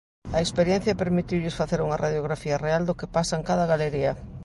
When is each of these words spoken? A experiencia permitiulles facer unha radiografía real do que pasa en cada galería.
A 0.35 0.39
experiencia 0.45 0.99
permitiulles 1.01 1.57
facer 1.61 1.79
unha 1.85 2.01
radiografía 2.05 2.61
real 2.65 2.83
do 2.85 2.97
que 2.99 3.11
pasa 3.15 3.33
en 3.39 3.43
cada 3.49 3.69
galería. 3.71 4.11